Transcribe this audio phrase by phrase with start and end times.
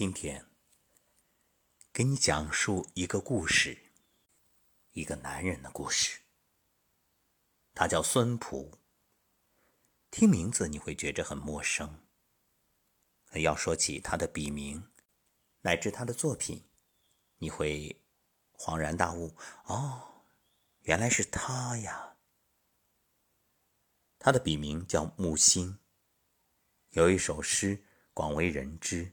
[0.00, 0.46] 今天
[1.92, 3.92] 给你讲述一个故事，
[4.92, 6.20] 一个男人的故事。
[7.74, 8.78] 他叫孙普，
[10.10, 12.00] 听名字你会觉着很陌生。
[13.34, 14.90] 要说起他的笔名，
[15.60, 16.64] 乃至他的作品，
[17.36, 18.00] 你会
[18.54, 19.36] 恍然大悟：
[19.66, 20.24] 哦，
[20.84, 22.16] 原来是他呀！
[24.18, 25.78] 他的笔名叫木心，
[26.92, 29.12] 有一首诗广为人知。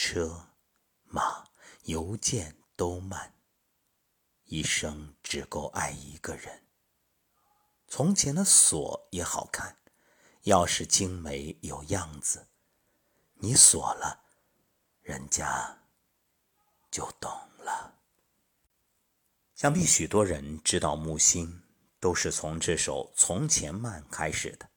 [0.00, 0.50] 车、
[1.02, 1.44] 马、
[1.82, 3.34] 邮件都慢，
[4.44, 6.68] 一生只够爱一个人。
[7.88, 9.76] 从前的锁也好看，
[10.44, 12.46] 钥匙精美有样子，
[13.34, 14.22] 你锁了，
[15.02, 15.76] 人家
[16.92, 17.98] 就懂了。
[19.56, 21.64] 想必许多人知道木心，
[21.98, 24.70] 都是从这首《从前慢》开始的。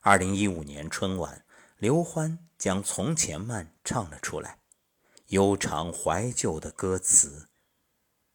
[0.00, 1.43] 二零一五年春晚。
[1.78, 4.60] 刘欢将《从前慢》唱了出来，
[5.26, 7.48] 悠长怀旧的歌词，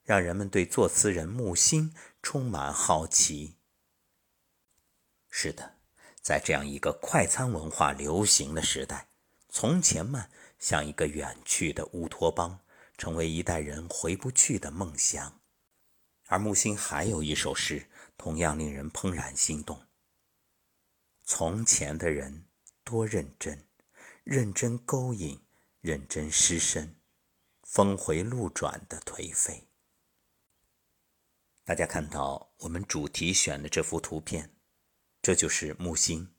[0.04, 3.56] 让人们对作词人木心充满好奇。
[5.30, 5.78] 是的，
[6.22, 9.08] 在这样一个快餐文化流行的时代，
[9.48, 10.30] 《从前慢》
[10.60, 12.60] 像一个远去的乌托邦，
[12.98, 15.40] 成为一代人回不去的梦想。
[16.28, 19.82] 而木心还有一首诗，同样令人怦然心动：
[21.23, 22.48] 从前的人。
[22.90, 23.68] 多认真，
[24.23, 25.40] 认真勾引，
[25.80, 26.95] 认真失身，
[27.62, 29.68] 峰回路转的颓废。
[31.64, 34.55] 大家看到我们主题选的这幅图片，
[35.22, 36.33] 这就是木心。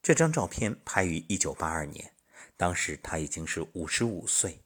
[0.00, 2.14] 这张照片拍于一九八二年，
[2.56, 4.64] 当时他已经是五十五岁。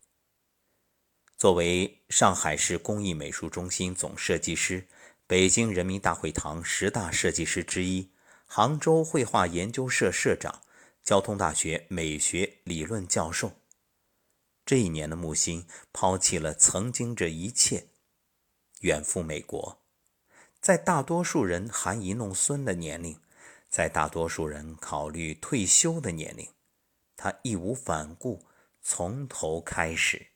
[1.37, 4.87] 作为上海市工艺美术中心总设计师，
[5.27, 8.13] 北京人民大会堂十大设计师之一。
[8.47, 10.63] 杭州绘画研究社社长，
[11.03, 13.53] 交通大学美学理论教授。
[14.65, 17.89] 这一年的木心抛弃了曾经这一切，
[18.81, 19.83] 远赴美国。
[20.61, 23.21] 在大多数人含饴弄孙的年龄，
[23.69, 26.49] 在大多数人考虑退休的年龄，
[27.17, 28.47] 他义无反顾，
[28.81, 30.29] 从头开始。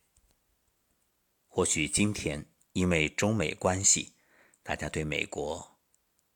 [1.48, 4.14] 或许今天因为中美关系，
[4.62, 5.78] 大家对美国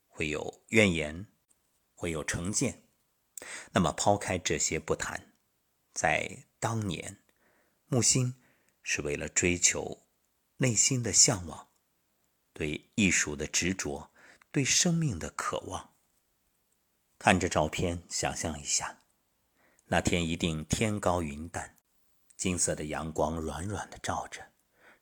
[0.09, 1.27] 会有怨言。
[2.05, 2.83] 会有成见，
[3.73, 5.33] 那么抛开这些不谈，
[5.95, 7.23] 在当年，
[7.87, 8.35] 木心
[8.83, 10.03] 是为了追求
[10.59, 11.69] 内心的向往，
[12.53, 14.11] 对艺术的执着，
[14.53, 15.95] 对生命的渴望。
[17.19, 19.05] 看着照片，想象一下，
[19.87, 21.79] 那天一定天高云淡，
[22.37, 24.53] 金色的阳光软软的照着，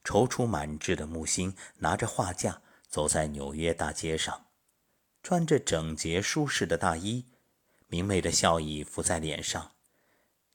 [0.05, 4.52] 踌躇满志的木心拿着画架走在纽约大街上。
[5.23, 7.27] 穿着整洁舒适的大衣，
[7.87, 9.77] 明媚的笑意浮在脸上，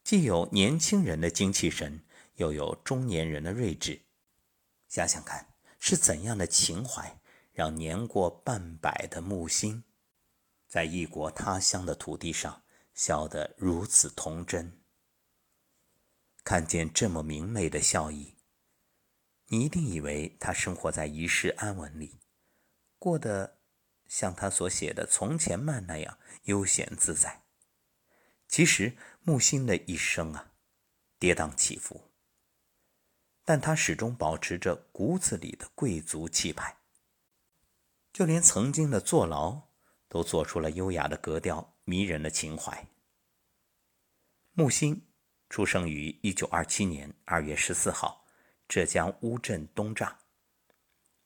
[0.04, 2.04] 既有年轻人的精气神，
[2.36, 4.02] 又有中年人的睿智。
[4.90, 7.22] 想想看，是怎样的情怀，
[7.54, 9.86] 让年过半百的木心，
[10.68, 12.64] 在异国他乡的土地上
[12.94, 14.82] 笑得如此童真？
[16.44, 18.36] 看见这么明媚的笑意，
[19.48, 22.20] 你一定以为他生活在一世安稳里，
[23.00, 23.57] 过得。
[24.08, 27.44] 像他所写的《从前慢》那样悠闲自在。
[28.48, 30.54] 其实木心的一生啊，
[31.20, 32.10] 跌宕起伏，
[33.44, 36.78] 但他始终保持着骨子里的贵族气派。
[38.14, 39.64] 就连曾经的坐牢，
[40.08, 42.88] 都做出了优雅的格调、迷人的情怀。
[44.54, 45.08] 木心
[45.50, 48.26] 出生于一九二七年二月十四号，
[48.68, 50.16] 浙江乌镇东栅。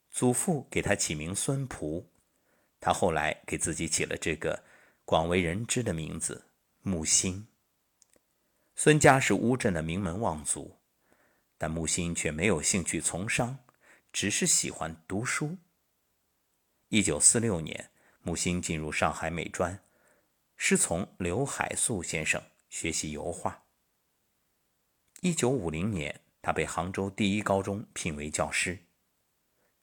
[0.10, 2.11] 祖父给他起名孙璞。
[2.82, 4.64] 他后来给自己起了这个
[5.06, 6.48] 广为人知的名字
[6.82, 7.48] 木心。
[8.76, 10.80] 孙家是乌镇的名门望族，
[11.60, 13.60] 但木心却没有兴趣从商，
[14.12, 15.58] 只是喜欢读书。
[16.90, 17.92] 一九四六年，
[18.24, 19.80] 木心进入上海美专，
[20.58, 23.64] 师从刘海粟先生学习油画。
[25.22, 28.80] 一九五零年，他被杭州第一高中聘为教师，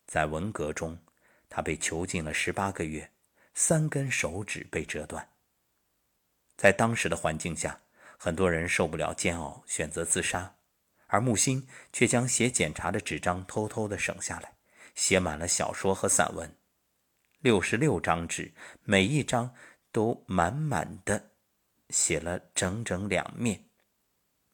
[0.04, 0.98] 在文革中。
[1.48, 3.10] 他被囚禁了十八个月，
[3.54, 5.28] 三根手指被折断。
[6.56, 7.80] 在当时的环境下，
[8.18, 10.56] 很多人受不了煎熬，选择自杀，
[11.06, 14.54] 而木心却将写检查的纸张偷偷的省下来，
[14.94, 16.56] 写满了小说和散文，
[17.40, 18.52] 六十六张纸，
[18.82, 19.54] 每一张
[19.92, 21.30] 都满满的
[21.90, 23.64] 写了整整两面，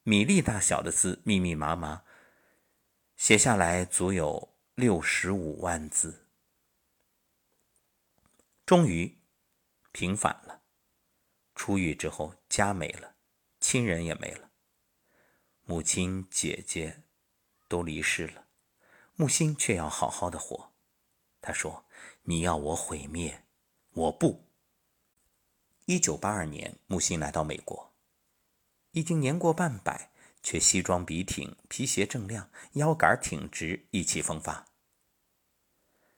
[0.03, 2.03] 米粒大小的字，密密麻麻，
[3.17, 6.24] 写下来足有六十五万字。
[8.67, 9.19] 终于
[9.93, 10.63] 平反了，
[11.55, 13.15] 出狱之后，家没了。
[13.61, 14.51] 亲人也没了，
[15.65, 17.03] 母亲、姐姐
[17.69, 18.47] 都离世了，
[19.17, 20.73] 木心却要好好的活。
[21.41, 21.85] 他说
[22.25, 23.45] ：“你要我毁灭，
[23.93, 24.49] 我不。”
[25.85, 27.95] 一九八二年，木心来到美国，
[28.93, 30.11] 已经年过半百，
[30.43, 34.67] 却西装笔挺，皮鞋锃亮，腰杆挺直，意气风发。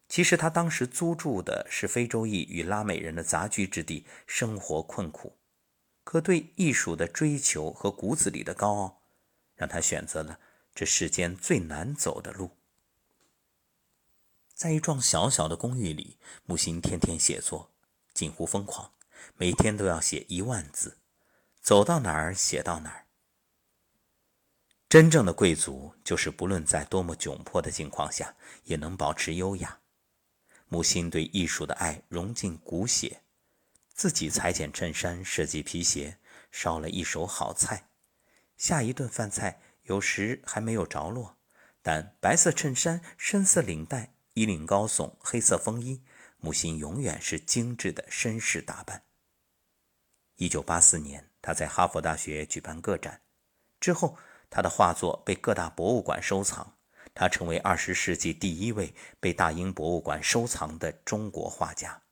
[0.08, 5.36] 其实他当时租住的是非洲裔与拉美人的杂居之地，生活困苦。
[6.04, 9.02] 可对艺术的追求和骨子里的高傲，
[9.56, 10.38] 让他选择了
[10.72, 12.52] 这世间最难走的路。
[14.54, 17.72] 在一幢小小的公寓里，木心天天写作，
[18.14, 18.92] 近乎疯狂，
[19.36, 20.98] 每天都要写一万字，
[21.60, 23.06] 走到哪儿写到哪儿。
[24.88, 29.80] 真正的贵族就是不论在多么窘迫的境况下，也能保持优雅。
[30.68, 33.22] 木心对艺术的爱融进骨血。
[33.94, 36.18] 自己裁剪衬衫，设计皮鞋，
[36.50, 37.88] 烧了一手好菜。
[38.56, 41.38] 下一顿饭菜有时还没有着落，
[41.82, 46.02] 但白色衬衫、深色领带、衣领高耸、黑色风衣，
[46.38, 49.04] 木心永远是精致的绅士打扮。
[50.36, 53.22] 一九八四年，他在哈佛大学举办个展，
[53.80, 54.18] 之后
[54.50, 56.75] 他的画作被各大博物馆收藏，
[57.16, 62.02] 他成为二十世纪第一位被大英博物馆收藏的中国画家。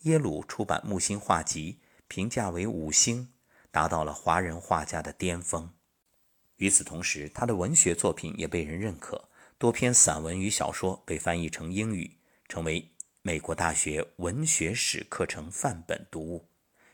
[0.00, 1.78] 耶鲁出版木心画集，
[2.08, 3.32] 评价为五星，
[3.70, 5.72] 达到了华人画家的巅峰。
[6.56, 9.28] 与此同时，他的文学作品也被人认可，
[9.58, 12.18] 多篇散文与小说被翻译成英语，
[12.48, 12.90] 成为
[13.22, 16.48] 美国大学文学史课程范本读物，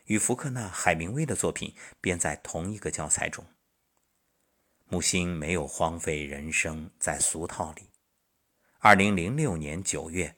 [0.05, 3.43] 与福克纳、海明威的作品编在同一个教材中。
[4.93, 7.89] 木心没有荒废人生在俗套里。
[8.77, 10.35] 二零零六年九月，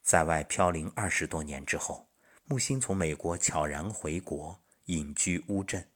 [0.00, 2.08] 在外飘零二十多年之后。
[2.44, 5.90] 木心从美国悄然回国，隐居乌镇。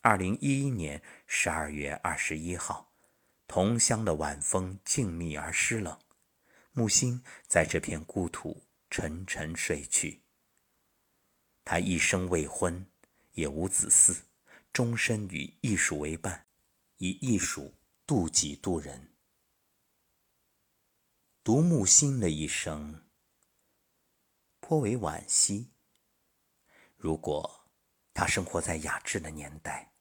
[0.00, 2.90] 二零一一年十二月二十一号，
[3.46, 5.98] 同乡的晚风静谧而湿冷，
[6.72, 10.22] 木心在这片故土沉沉睡去。
[11.62, 12.86] 他一生未婚，
[13.32, 14.16] 也无子嗣，
[14.72, 16.46] 终身与艺术为伴，
[16.98, 17.74] 以艺术
[18.06, 19.14] 渡己渡人。
[21.42, 23.08] 独木心的一生。
[24.60, 25.72] 颇为惋惜。
[26.96, 27.68] 如果
[28.12, 29.92] 他生活在雅致的年代，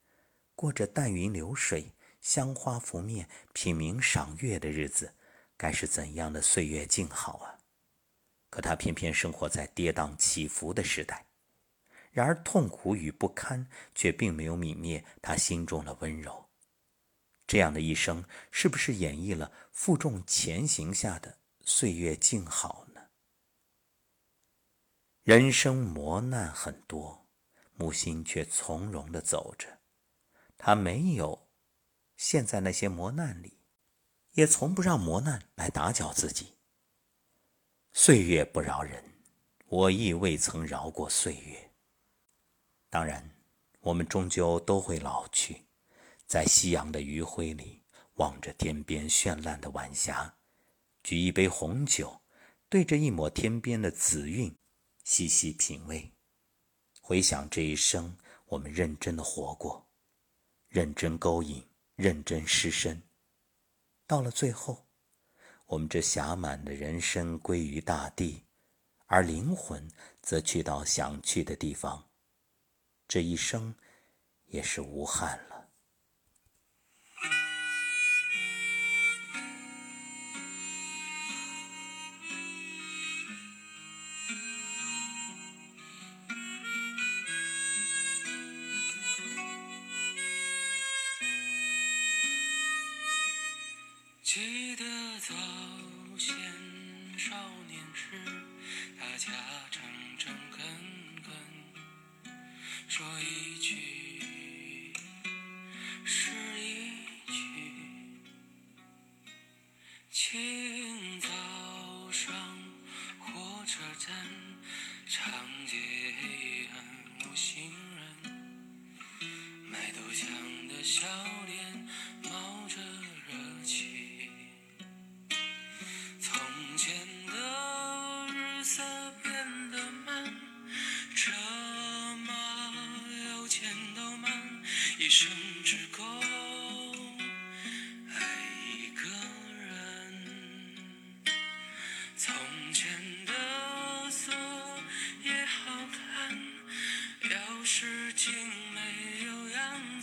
[0.56, 5.16] 过着淡云流水、香花拂面、品茗赏月的日子，
[5.56, 7.60] 该是怎样的岁月静好啊！
[8.50, 11.28] 可他偏偏生活在跌宕起伏的时代，
[12.12, 16.47] 然而痛苦与不堪却并没有泯灭他心中的温柔。
[17.48, 23.08] 这样的一生，是不是演绎了负重前行下的岁月静好呢？
[25.24, 27.26] 人生磨难很多，
[27.74, 29.80] 木心却从容的走着。
[30.58, 31.48] 他没有
[32.18, 33.60] 陷在那些磨难里，
[34.34, 36.58] 也从不让磨难来打搅自己。
[37.94, 39.22] 岁月不饶人，
[39.68, 41.72] 我亦未曾饶过岁月。
[42.89, 43.38] 当然，
[43.82, 45.66] 我们终究都会老去，
[46.27, 47.81] 在夕阳的余晖里，
[48.15, 50.36] 望着天边绚烂的晚霞，
[51.01, 52.22] 举一杯红酒，
[52.67, 54.53] 对着一抹天边的紫韵。
[55.05, 56.12] 细细品味，
[57.00, 58.17] 回想这一生，
[58.48, 59.88] 我们认真的活过，
[60.67, 61.65] 认真勾引，
[61.96, 63.01] 认真失身。
[64.05, 64.86] 到了最后，
[65.65, 68.43] 我们这暇满的人生归于大地，
[69.05, 69.89] 而灵魂
[70.22, 72.10] 则去到想去的地方。
[73.07, 73.74] 这一生，
[74.48, 75.57] 也是无憾了。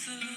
[0.04, 0.33] through.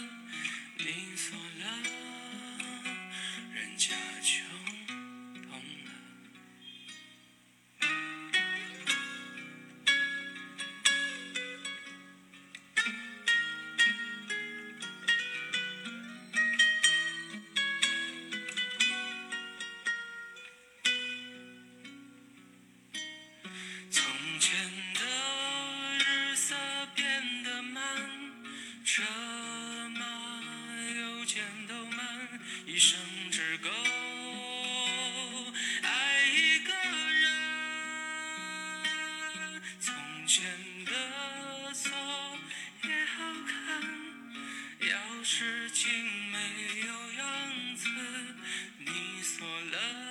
[45.30, 45.92] 事情
[46.32, 46.38] 没
[46.88, 47.90] 有样子
[48.78, 50.07] 你锁了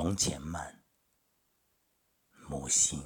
[0.00, 0.80] 从前慢
[2.48, 3.02] 母心